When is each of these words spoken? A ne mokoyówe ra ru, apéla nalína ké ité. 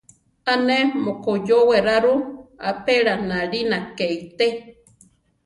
A 0.51 0.53
ne 0.67 0.77
mokoyówe 1.03 1.77
ra 1.87 1.97
ru, 2.03 2.15
apéla 2.69 3.13
nalína 3.27 3.79
ké 3.97 4.05
ité. 4.23 4.47